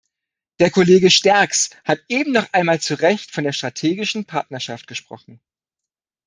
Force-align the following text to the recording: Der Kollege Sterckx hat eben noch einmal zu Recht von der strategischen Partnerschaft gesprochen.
Der 0.57 0.71
Kollege 0.71 1.11
Sterckx 1.11 1.69
hat 1.83 1.99
eben 2.09 2.31
noch 2.31 2.51
einmal 2.53 2.81
zu 2.81 2.95
Recht 2.95 3.29
von 3.29 3.43
der 3.43 3.51
strategischen 3.53 4.25
Partnerschaft 4.25 4.87
gesprochen. 4.87 5.39